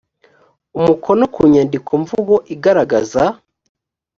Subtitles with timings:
[0.77, 3.23] umukono ku nyandikomvugo igaragaza